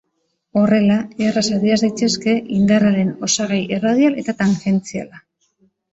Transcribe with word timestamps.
Horrela, 0.59 0.95
erraz 1.25 1.43
adieraz 1.57 1.77
daitezke 1.83 2.35
indarraren 2.61 3.13
osagai 3.29 3.61
erradial 3.79 4.19
eta 4.23 4.37
tangentziala. 4.41 5.25